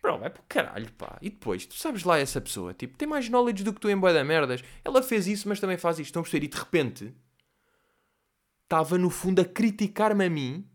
[0.00, 1.18] bro, é para caralho, pá.
[1.20, 3.96] E depois, tu sabes lá essa pessoa, tipo, tem mais knowledge do que tu em
[3.96, 4.62] boia da merdas.
[4.82, 6.08] Ela fez isso, mas também faz isto.
[6.08, 6.46] Estão a perceber?
[6.46, 7.14] E de repente,
[8.62, 10.66] estava no fundo a criticar-me a mim.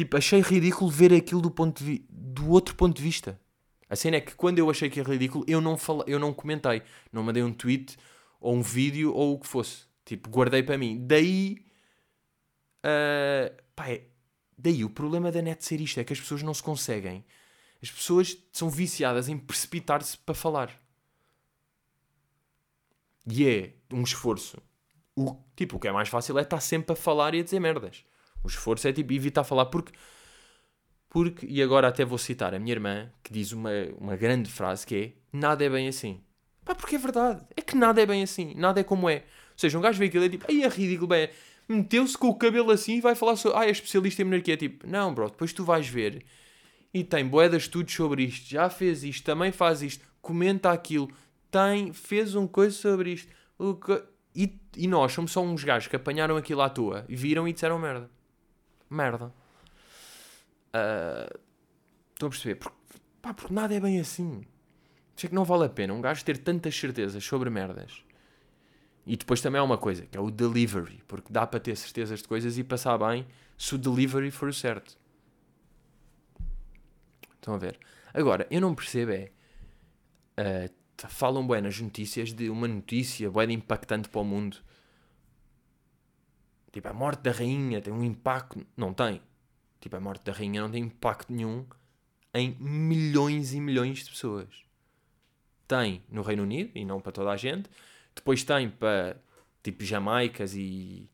[0.00, 3.38] Tipo, achei ridículo ver aquilo do, ponto de, do outro ponto de vista.
[3.86, 6.32] A cena é que quando eu achei que é ridículo, eu não, fala, eu não
[6.32, 6.82] comentei.
[7.12, 7.98] Não mandei um tweet
[8.40, 9.84] ou um vídeo ou o que fosse.
[10.06, 11.06] Tipo, guardei para mim.
[11.06, 11.66] Daí.
[12.78, 14.06] Uh, pá, é,
[14.56, 17.22] daí o problema da net ser isto é que as pessoas não se conseguem.
[17.82, 20.82] As pessoas são viciadas em precipitar-se para falar.
[23.30, 24.62] E é um esforço.
[25.14, 27.60] O, tipo, o que é mais fácil é estar sempre a falar e a dizer
[27.60, 28.02] merdas.
[28.42, 29.92] O esforço é tipo evitar falar porque
[31.10, 34.86] porque, e agora até vou citar a minha irmã, que diz uma, uma grande frase
[34.86, 36.20] que é nada é bem assim.
[36.64, 37.44] Pá, porque é verdade.
[37.56, 38.54] É que nada é bem assim.
[38.54, 39.16] Nada é como é.
[39.16, 39.22] Ou
[39.56, 41.28] seja, um gajo vê aquilo e é tipo, aí é ridículo, bem,
[41.68, 44.56] meteu-se com o cabelo assim e vai falar sobre, ah, é especialista em monarquia.
[44.56, 46.24] Tipo, não, bro, depois tu vais ver
[46.94, 51.10] e tem boedas estudos sobre isto, já fez isto, também faz isto, comenta aquilo,
[51.50, 53.32] tem, fez um coisa sobre isto.
[54.34, 57.80] E, e nós somos só uns gajos que apanharam aquilo à toa viram e disseram
[57.80, 58.08] merda.
[58.90, 59.32] Merda.
[60.74, 61.38] Uh,
[62.12, 62.56] estão a perceber?
[62.56, 62.76] Porque,
[63.22, 64.44] pá, porque nada é bem assim.
[65.16, 68.04] Acho que não vale a pena um gajo ter tantas certezas sobre merdas.
[69.06, 71.02] E depois também há uma coisa, que é o delivery.
[71.06, 73.26] Porque dá para ter certezas de coisas e passar bem
[73.56, 74.98] se o delivery for o certo.
[77.34, 77.78] Estão a ver?
[78.12, 79.30] Agora, eu não percebo é...
[80.38, 84.58] Uh, falam bem nas notícias de uma notícia bem impactante para o mundo.
[86.72, 88.64] Tipo, a morte da rainha tem um impacto...
[88.76, 89.20] Não tem.
[89.80, 91.66] Tipo, a morte da rainha não tem impacto nenhum
[92.32, 94.48] em milhões e milhões de pessoas.
[95.66, 97.68] Tem no Reino Unido, e não para toda a gente.
[98.14, 99.20] Depois tem para,
[99.62, 101.08] tipo, Jamaicas e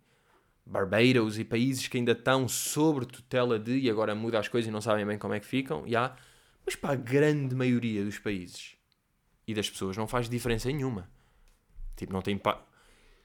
[0.65, 4.73] Barbados e países que ainda estão sobre tutela de, e agora muda as coisas e
[4.73, 5.87] não sabem bem como é que ficam.
[5.87, 6.17] Yeah.
[6.65, 8.77] Mas para a grande maioria dos países
[9.47, 11.09] e das pessoas não faz diferença nenhuma.
[11.95, 12.65] Tipo, não tem impacto.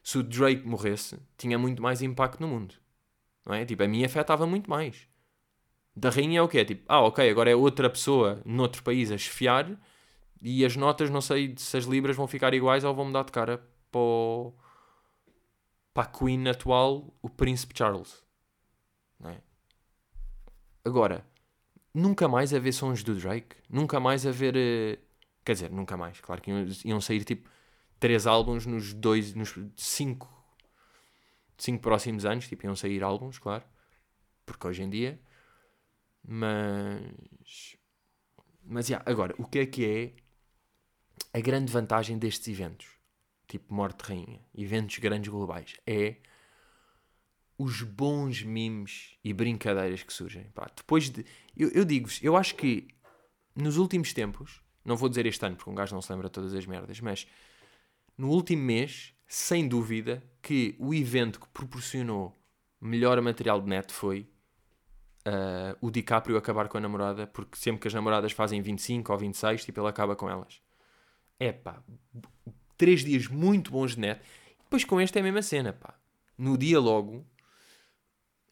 [0.03, 2.75] Se o Drake morresse, tinha muito mais impacto no mundo.
[3.45, 3.65] Não é?
[3.65, 5.07] Tipo, a mim afetava muito mais.
[5.95, 6.63] Da rainha é o quê?
[6.63, 9.77] Tipo, ah, ok, agora é outra pessoa noutro país a chefiar
[10.41, 13.31] e as notas, não sei se as libras vão ficar iguais ou vão mudar de
[13.31, 13.57] cara
[13.91, 14.53] para, o...
[15.93, 18.23] para a Queen atual, o Príncipe Charles.
[19.19, 19.41] Não é?
[20.83, 21.25] Agora,
[21.93, 24.55] nunca mais a ver sons do Drake, nunca mais a ver.
[24.57, 24.97] Eh,
[25.45, 26.19] quer dizer, nunca mais.
[26.21, 27.47] Claro que iam, iam sair tipo
[28.01, 30.29] três álbuns nos dois, nos cinco,
[31.57, 33.63] cinco próximos anos, tipo, iam sair álbuns, claro.
[34.45, 35.17] Porque hoje em dia
[36.23, 37.77] mas.
[38.63, 40.13] Mas, yeah, agora, o que é que é
[41.37, 42.87] a grande vantagem destes eventos?
[43.47, 45.75] Tipo Morte Rainha, eventos grandes globais.
[45.85, 46.17] É
[47.57, 50.45] os bons memes e brincadeiras que surgem.
[50.51, 51.25] Pá, depois de.
[51.57, 52.87] Eu, eu digo-vos, eu acho que
[53.55, 56.53] nos últimos tempos, não vou dizer este ano porque um gajo não se lembra todas
[56.53, 57.27] as merdas, mas
[58.21, 62.31] no último mês, sem dúvida, que o evento que proporcionou
[62.79, 64.29] melhor material de net foi
[65.25, 69.17] uh, o DiCaprio acabar com a namorada, porque sempre que as namoradas fazem 25 ou
[69.17, 70.61] 26, tipo, ele acaba com elas.
[71.39, 71.81] É pá,
[72.77, 74.21] três dias muito bons de net.
[74.65, 75.95] Depois com este é a mesma cena, pá.
[76.37, 77.25] No dia logo,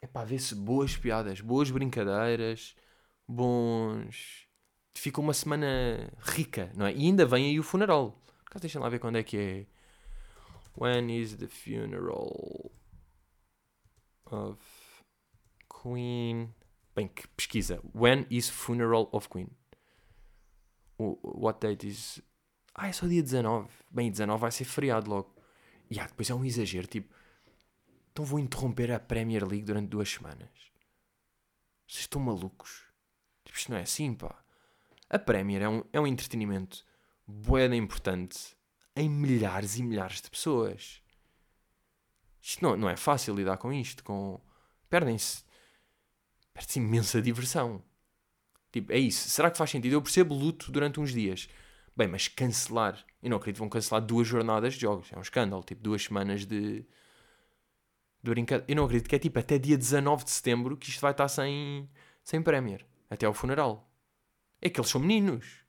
[0.02, 2.76] é pá, vê-se boas piadas, boas brincadeiras,
[3.28, 4.48] bons.
[4.96, 6.92] Fica uma semana rica, não é?
[6.92, 8.20] E ainda vem aí o funeral.
[8.58, 9.68] Deixa lá ver quando é que é.
[10.78, 12.72] When is the funeral
[14.26, 14.60] of
[15.82, 16.54] Queen?
[16.96, 17.80] Bem, que pesquisa.
[17.94, 19.50] When is funeral of Queen?
[20.98, 22.22] What date is.
[22.74, 23.70] Ah, é só dia 19.
[23.92, 25.36] Bem, 19 vai ser feriado logo.
[25.90, 27.14] E ah, depois é um exagero, tipo.
[28.12, 30.50] Então vou interromper a Premier League durante duas semanas.
[31.88, 32.86] Vocês estão malucos?
[33.46, 34.44] Tipo, isto não é assim, pá.
[35.10, 36.86] A Premier é um, é um entretenimento
[37.30, 38.58] boeda importante
[38.96, 41.02] em milhares e milhares de pessoas.
[42.42, 44.04] Isto não, não é fácil lidar com isto.
[44.04, 44.42] Com...
[44.90, 45.44] Perdem-se.
[46.54, 47.84] Perde-se imensa diversão.
[48.72, 49.30] Tipo, é isso.
[49.30, 49.94] Será que faz sentido?
[49.94, 51.48] Eu percebo luto durante uns dias.
[51.96, 53.06] Bem, mas cancelar.
[53.22, 55.12] Eu não acredito que vão cancelar duas jornadas de jogos.
[55.12, 55.64] É um escândalo.
[55.64, 56.82] Tipo, duas semanas de.
[58.24, 58.66] de brincadeira.
[58.72, 61.28] Eu não acredito que é tipo até dia 19 de setembro que isto vai estar
[61.28, 61.90] sem,
[62.24, 62.86] sem Premier.
[63.10, 63.90] Até ao funeral.
[64.62, 65.69] É que eles são meninos.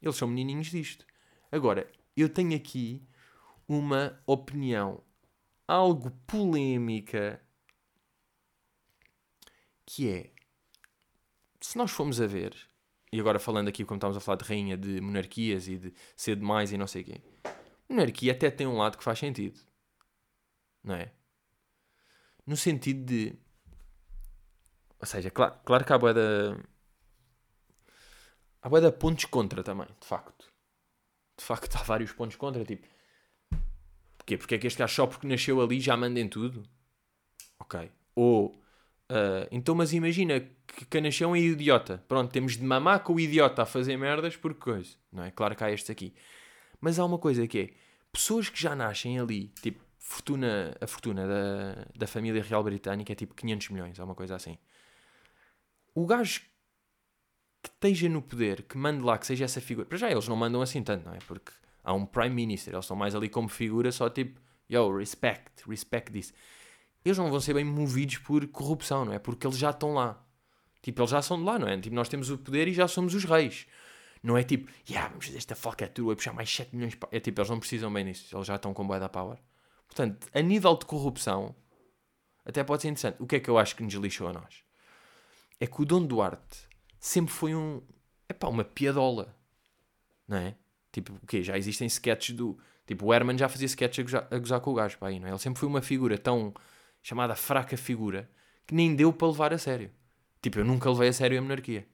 [0.00, 1.06] Eles são menininhos disto.
[1.50, 3.06] Agora, eu tenho aqui
[3.66, 5.02] uma opinião
[5.66, 7.40] algo polémica
[9.84, 10.30] que é
[11.60, 12.54] se nós formos a ver,
[13.12, 16.36] e agora falando aqui como estamos a falar de rainha de monarquias e de ser
[16.36, 17.20] demais e não sei o quê,
[17.88, 19.60] monarquia até tem um lado que faz sentido.
[20.82, 21.12] Não é?
[22.46, 23.38] No sentido de.
[25.00, 26.56] Ou seja, claro, claro que há boa da.
[28.62, 30.46] Há boa da pontos contra também, de facto.
[31.36, 32.64] De facto, há vários pontos contra.
[32.64, 32.86] Tipo,
[34.16, 34.36] porquê?
[34.36, 36.62] Porque é que este gajo só porque nasceu ali já manda em tudo?
[37.60, 37.90] Ok.
[38.14, 38.54] Ou
[39.10, 42.04] Uh, então, mas imagina que Canachão é idiota.
[42.06, 44.96] Pronto, temos de mamar com o idiota a fazer merdas por coisa.
[45.10, 45.30] Não é?
[45.30, 46.14] Claro que há estes aqui.
[46.80, 47.70] Mas há uma coisa que é:
[48.12, 53.16] pessoas que já nascem ali, tipo, fortuna, a fortuna da, da família real britânica é
[53.16, 54.58] tipo 500 milhões, é uma coisa assim.
[55.94, 56.42] O gajo
[57.62, 59.86] que esteja no poder, que mande lá, que seja essa figura.
[59.86, 61.18] Para já eles não mandam assim tanto, não é?
[61.26, 64.40] Porque há um Prime Minister, eles estão mais ali como figura, só tipo,
[64.70, 66.32] yo, respect, respect this
[67.04, 69.18] eles não vão ser bem movidos por corrupção, não é?
[69.18, 70.24] Porque eles já estão lá.
[70.82, 71.78] Tipo, eles já são de lá, não é?
[71.78, 73.66] Tipo, nós temos o poder e já somos os reis.
[74.22, 76.94] Não é tipo, yeah, vamos fazer esta falcatrua e puxar mais 7 milhões.
[76.94, 77.08] Pa...
[77.10, 78.34] É tipo, eles não precisam bem disso.
[78.34, 79.38] Eles já estão com boa da power.
[79.86, 81.54] Portanto, a nível de corrupção,
[82.44, 83.16] até pode ser interessante.
[83.20, 84.62] O que é que eu acho que nos lixou a nós?
[85.60, 86.67] É que o Dom Duarte
[87.00, 87.82] sempre foi um.
[88.28, 89.34] É pá, uma piadola.
[90.26, 90.54] Não é?
[90.92, 91.42] Tipo, o quê?
[91.42, 92.58] Já existem sketches do.
[92.86, 95.20] Tipo, o Herman já fazia sketches a gozar, a gozar com o gajo, pá, aí,
[95.20, 95.30] não é?
[95.30, 96.54] Ele sempre foi uma figura tão
[97.02, 98.30] chamada fraca figura,
[98.66, 99.90] que nem deu para levar a sério.
[100.42, 101.86] Tipo, eu nunca levei a sério a monarquia.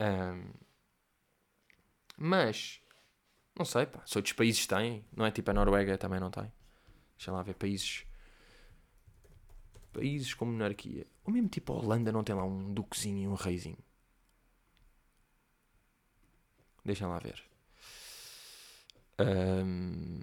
[0.00, 0.52] Um,
[2.16, 2.80] mas,
[3.56, 6.50] não sei, pá, se outros países têm, não é tipo a Noruega também não tem.
[7.16, 8.04] Deixa lá ver, países.
[9.92, 11.06] Países com monarquia.
[11.24, 13.78] Ou mesmo tipo a Holanda não tem lá um duquezinho e um reizinho.
[16.86, 17.42] Deixa lá ver.
[19.18, 20.20] Um,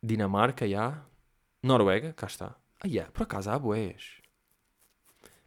[0.00, 1.04] Dinamarca, já.
[1.60, 2.54] Noruega, cá está.
[2.78, 4.22] Ah, yeah, por acaso há boés.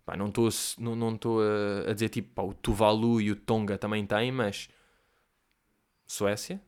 [0.04, 3.78] Pá, não estou não, não a, a dizer tipo, pá, o Tuvalu e o Tonga
[3.78, 4.68] também têm, mas
[6.06, 6.62] Suécia,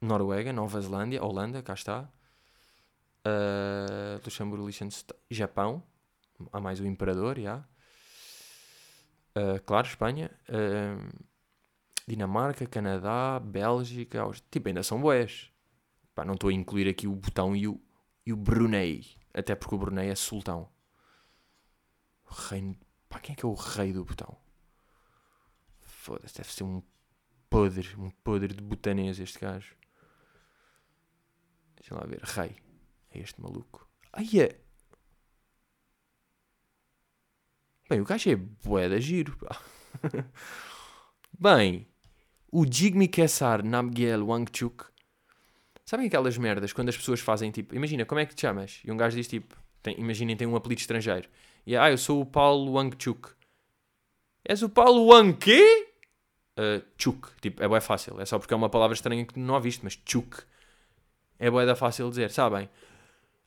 [0.00, 2.08] Noruega, Nova Zelândia, Holanda, cá está.
[3.26, 5.82] Uh, Luxemburgo, Liechtenstein, Japão,
[6.52, 7.64] há mais o Imperador, já.
[9.34, 11.24] Uh, claro, Espanha, uh,
[12.06, 15.50] Dinamarca, Canadá, Bélgica, tipo, ainda são boés.
[16.14, 17.80] Pá, não estou a incluir aqui o botão e o,
[18.26, 19.06] e o Brunei.
[19.32, 20.68] Até porque o Brunei é sultão.
[22.30, 22.76] O reino.
[23.08, 24.36] Pá, quem é que é o rei do botão?
[25.80, 26.82] Foda-se, deve ser um
[27.48, 29.74] podre, um podre de botanês este gajo.
[31.76, 32.56] Deixa lá ver, rei.
[33.10, 33.88] É este maluco.
[34.12, 34.61] Ai é.
[37.88, 39.36] Bem, o gajo é bué da giro.
[41.38, 41.86] Bem,
[42.50, 44.84] o Jigme Kessar Namgyel Wangchuk
[45.84, 48.80] Sabem aquelas merdas quando as pessoas fazem tipo, imagina, como é que te chamas?
[48.84, 51.28] E um gajo diz tipo, tem, imaginem, tem um apelido estrangeiro.
[51.66, 53.28] E ah, eu sou o Paulo Wangchuk.
[54.44, 55.88] És o Paulo Wang quê?
[56.58, 58.20] Uh, chuk, tipo, é bem fácil.
[58.20, 60.42] É só porque é uma palavra estranha que não ouviste, mas chuk
[61.38, 62.68] é boeda fácil dizer, sabem?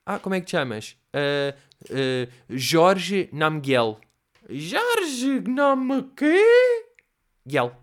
[0.06, 0.98] Ah, como é que te chamas?
[1.13, 1.56] Uh,
[1.89, 4.00] uh, Jorge Namguel.
[4.49, 6.41] Jorge Namquê?
[7.47, 7.75] Guel.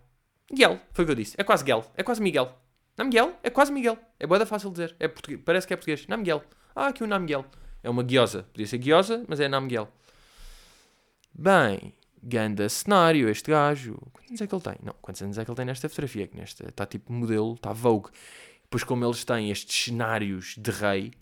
[0.52, 1.34] Guel, foi o que eu disse.
[1.38, 1.84] É quase Guel.
[1.96, 2.62] É quase Miguel.
[2.96, 3.38] Namguel?
[3.42, 3.98] É quase Miguel.
[4.18, 4.94] É boeda fácil dizer.
[5.00, 5.40] É português.
[5.44, 6.06] Parece que é português.
[6.06, 6.42] Namguel.
[6.74, 7.44] Ah, aqui o Namguel.
[7.82, 8.44] É uma guiosa.
[8.44, 9.88] Podia ser guiosa, mas é Namguel.
[11.34, 13.96] Bem, ganda cenário este gajo.
[14.12, 14.74] Quantos anos é que ele tem?
[14.82, 16.28] Não, quantos anos é que ele tem nesta fotografia?
[16.28, 18.10] Que nesta está tipo modelo, está Vogue.
[18.70, 21.12] Pois como eles têm estes cenários de rei,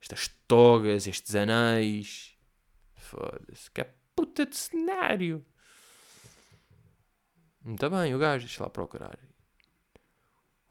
[0.00, 2.34] estas togas, estes anéis.
[2.96, 3.94] Foda-se, que é
[4.32, 5.44] puta de cenário.
[7.62, 9.18] Muito bem, o gajo, deixa lá procurar.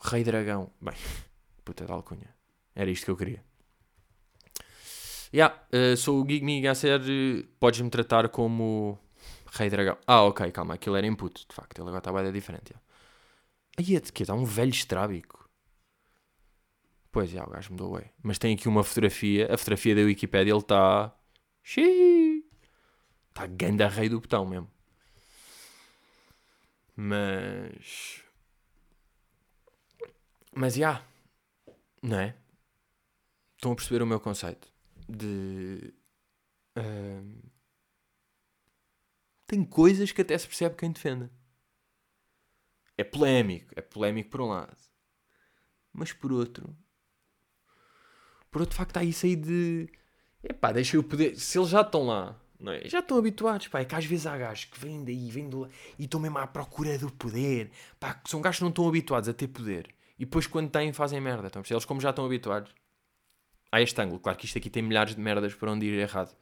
[0.01, 0.71] Rei Dragão.
[0.81, 0.95] Bem,
[1.63, 2.35] puta de alcunha.
[2.73, 3.45] Era isto que eu queria.
[5.33, 7.01] Yeah, uh, sou o Geek Me ser.
[7.01, 8.99] Uh, Podes-me tratar como
[9.53, 9.97] Rei Dragão.
[10.07, 10.73] Ah, ok, calma.
[10.73, 11.77] Aquilo era input, de facto.
[11.77, 12.71] Ele agora está bem diferente.
[12.71, 12.85] Yeah.
[13.77, 14.23] Aí é de quê?
[14.23, 15.47] Está um velho estrábico.
[17.11, 18.11] Pois, já, o gajo mudou, ué.
[18.23, 19.53] Mas tem aqui uma fotografia.
[19.53, 21.15] A fotografia da Wikipedia, ele está...
[21.63, 22.30] Xiii.
[23.31, 24.69] Está ganda rei do botão mesmo.
[26.95, 28.23] Mas...
[30.53, 31.03] Mas, já.
[32.03, 32.35] Não é?
[33.55, 34.71] Estão a perceber o meu conceito?
[35.07, 35.93] De...
[36.77, 37.51] Uh...
[39.47, 41.29] Tem coisas que até se percebe quem defende.
[42.97, 43.73] É polémico.
[43.75, 44.77] É polémico por um lado.
[45.93, 46.75] Mas por outro,
[48.51, 49.89] por outro facto, há isso aí de.
[50.43, 51.37] Epá, deixa eu poder.
[51.39, 52.87] Se eles já estão lá, não é?
[52.87, 53.79] já estão habituados, pá.
[53.79, 56.47] É que às vezes há gajos que vêm daí, vêm do e estão mesmo à
[56.47, 57.71] procura do poder.
[57.99, 59.87] Pá, são gajos que não estão habituados a ter poder.
[60.17, 61.47] E depois, quando têm, fazem merda.
[61.47, 62.71] Então, eles, como já estão habituados,
[63.71, 64.19] há este ângulo.
[64.19, 66.35] Claro que isto aqui tem milhares de merdas para onde ir errado,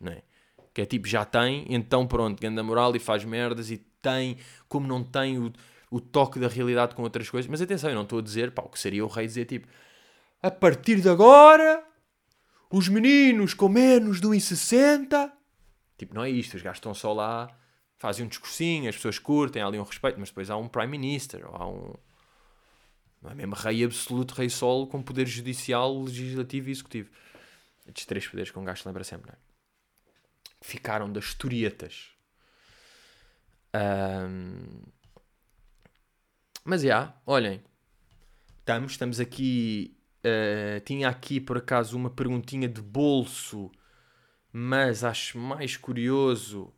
[0.00, 0.22] não é?
[0.74, 4.36] Que é tipo, já tem, então pronto, ganda moral e faz merdas e tem,
[4.68, 5.52] como não tem o,
[5.90, 7.48] o toque da realidade com outras coisas.
[7.50, 9.68] Mas atenção, eu não estou a dizer, pá, o que seria o rei dizer tipo
[10.42, 11.84] a partir de agora,
[12.70, 15.32] os meninos com menos de 1,60.
[15.98, 17.54] Tipo, não é isto, os gajos estão só lá,
[17.98, 20.86] fazem um discursinho, as pessoas curtem, há ali um respeito, mas depois há um Prime
[20.96, 21.92] Minister, ou há um.
[23.20, 27.10] Não é mesmo rei absoluto, rei solo, com poder judicial, legislativo e executivo.
[27.86, 29.38] Estes três poderes que um gajo lembra sempre, não é?
[30.62, 32.12] Ficaram das historietas.
[33.74, 34.82] Um...
[36.64, 37.62] Mas já, yeah, olhem,
[38.60, 43.70] estamos, estamos aqui Uh, tinha aqui por acaso uma perguntinha de bolso,
[44.52, 46.72] mas acho mais curioso.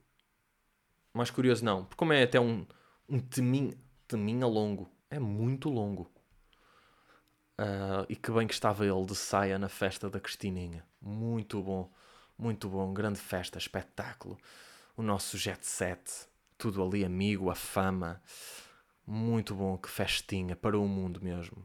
[1.13, 2.67] Mais curioso não, porque como é até um,
[3.09, 3.75] um teminha,
[4.07, 6.11] teminha longo, é muito longo.
[7.59, 10.85] Uh, e que bem que estava ele de saia na festa da Cristininha.
[11.01, 11.93] Muito bom,
[12.39, 12.93] muito bom.
[12.95, 14.39] Grande festa, espetáculo.
[14.97, 16.27] O nosso jet set,
[16.57, 18.23] tudo ali amigo, a fama.
[19.07, 21.63] Muito bom, que festinha para o mundo mesmo.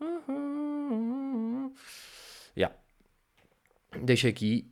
[0.00, 1.74] Uhum.
[2.56, 2.74] Yeah.
[4.02, 4.70] Deixa aqui.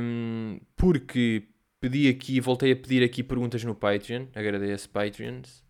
[0.00, 1.48] Um, porque
[1.80, 4.26] pedi aqui, voltei a pedir aqui perguntas no Patreon.
[4.34, 5.64] Agradeço Patreons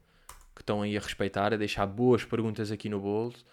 [0.54, 3.44] que estão aí a respeitar, a deixar boas perguntas aqui no bolso.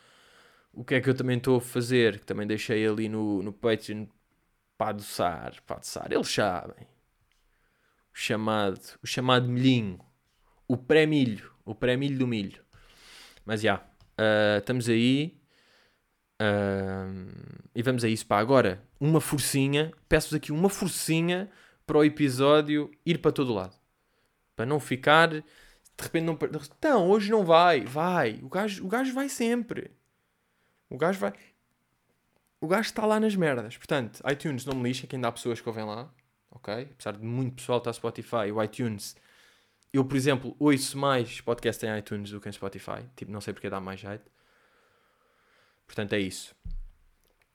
[0.71, 2.19] O que é que eu também estou a fazer?
[2.19, 4.05] Que também deixei ali no, no Patreon
[4.77, 6.11] para adoçar, para adoçar.
[6.11, 6.87] Eles sabem.
[8.13, 9.99] O chamado, o chamado milhinho.
[10.67, 11.51] O pré-milho.
[11.65, 12.63] O pré-milho do milho.
[13.45, 13.85] Mas já, yeah,
[14.19, 15.40] uh, estamos aí.
[16.41, 18.25] Uh, e vamos a isso.
[18.25, 19.91] para agora, uma forcinha.
[20.09, 21.49] Peço-vos aqui uma forcinha
[21.85, 23.75] para o episódio ir para todo lado.
[24.55, 25.29] Para não ficar.
[25.29, 25.43] De
[25.99, 26.37] repente não.
[26.77, 27.81] Então, hoje não vai.
[27.81, 28.39] Vai.
[28.41, 29.91] O gajo, o gajo vai sempre.
[30.89, 31.33] O gajo vai.
[32.59, 33.77] O gajo está lá nas merdas.
[33.77, 36.11] Portanto, iTunes não me lixa, que ainda há pessoas que ouvem lá.
[36.49, 36.89] Ok?
[36.91, 39.15] Apesar de muito pessoal estar Spotify, o iTunes.
[39.93, 43.03] Eu, por exemplo, ouço mais podcast em iTunes do que em Spotify.
[43.15, 44.30] Tipo, não sei porque dá mais jeito.
[45.91, 46.55] Portanto, é isso.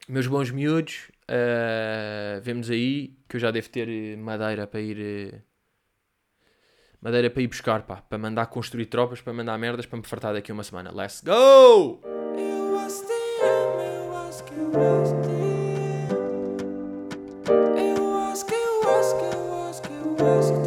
[0.06, 4.98] Meus bons miúdos, uh, vemos aí que eu já devo ter eh, madeira para ir.
[5.34, 5.40] Uh,
[7.00, 10.34] madeira para ir buscar, pá, para mandar construir tropas, para mandar merdas, para me fartar
[10.34, 10.92] daqui uma semana.
[10.92, 12.02] Let's go!
[20.28, 20.65] Eu